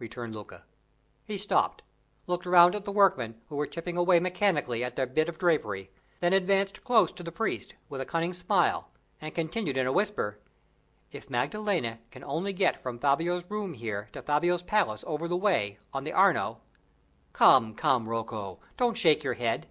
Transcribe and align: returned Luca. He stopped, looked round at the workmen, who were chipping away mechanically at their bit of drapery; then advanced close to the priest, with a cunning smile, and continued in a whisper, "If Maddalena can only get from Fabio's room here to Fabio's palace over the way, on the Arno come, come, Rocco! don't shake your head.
returned 0.00 0.34
Luca. 0.34 0.64
He 1.24 1.38
stopped, 1.38 1.82
looked 2.26 2.46
round 2.46 2.74
at 2.74 2.84
the 2.84 2.90
workmen, 2.90 3.36
who 3.48 3.54
were 3.54 3.64
chipping 3.64 3.96
away 3.96 4.18
mechanically 4.18 4.82
at 4.82 4.96
their 4.96 5.06
bit 5.06 5.28
of 5.28 5.38
drapery; 5.38 5.88
then 6.18 6.32
advanced 6.32 6.82
close 6.82 7.12
to 7.12 7.22
the 7.22 7.30
priest, 7.30 7.76
with 7.88 8.00
a 8.00 8.04
cunning 8.04 8.32
smile, 8.32 8.88
and 9.20 9.36
continued 9.36 9.76
in 9.76 9.86
a 9.86 9.92
whisper, 9.92 10.40
"If 11.12 11.30
Maddalena 11.30 12.00
can 12.10 12.24
only 12.24 12.52
get 12.52 12.82
from 12.82 12.98
Fabio's 12.98 13.48
room 13.48 13.72
here 13.74 14.08
to 14.14 14.20
Fabio's 14.22 14.64
palace 14.64 15.04
over 15.06 15.28
the 15.28 15.36
way, 15.36 15.78
on 15.94 16.02
the 16.02 16.12
Arno 16.12 16.60
come, 17.32 17.76
come, 17.76 18.08
Rocco! 18.08 18.58
don't 18.76 18.96
shake 18.98 19.22
your 19.22 19.34
head. 19.34 19.68